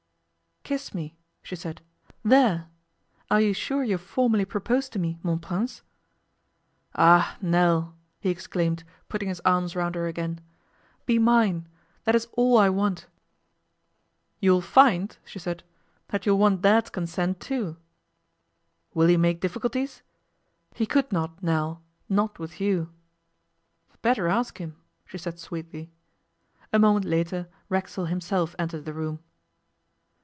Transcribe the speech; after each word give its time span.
'Kiss 0.63 0.93
me,' 0.93 1.17
she 1.41 1.55
said. 1.57 1.81
'There! 2.23 2.69
Are 3.31 3.41
you 3.41 3.51
sure 3.51 3.83
you've 3.83 3.99
formally 3.99 4.45
proposed 4.45 4.93
to 4.93 4.99
me, 4.99 5.17
mon 5.23 5.39
prince?' 5.39 5.81
'Ah! 6.95 7.35
Nell!' 7.41 7.93
he 8.19 8.29
exclaimed, 8.29 8.83
putting 9.09 9.27
his 9.27 9.41
arms 9.43 9.75
round 9.75 9.95
her 9.95 10.05
again. 10.07 10.39
'Be 11.07 11.17
mine! 11.19 11.67
That 12.05 12.13
is 12.15 12.27
all 12.33 12.57
I 12.59 12.69
want!' 12.69 13.07
'You'll 14.39 14.61
find,' 14.61 15.17
she 15.25 15.39
said, 15.39 15.63
'that 16.09 16.25
you'll 16.27 16.37
want 16.37 16.61
Dad's 16.61 16.91
consent 16.91 17.39
too!' 17.39 17.75
'Will 18.93 19.07
he 19.07 19.17
make 19.17 19.41
difficulties? 19.41 20.03
He 20.75 20.85
could 20.85 21.11
not, 21.11 21.41
Nell 21.41 21.81
not 22.07 22.37
with 22.37 22.61
you!' 22.61 22.91
'Better 24.03 24.27
ask 24.27 24.59
him,' 24.59 24.77
she 25.07 25.17
said 25.17 25.39
sweetly. 25.39 25.91
A 26.71 26.77
moment 26.77 27.03
later 27.05 27.49
Racksole 27.67 28.05
himself 28.05 28.55
entered 28.59 28.85
the 28.85 28.93
room. 28.93 29.21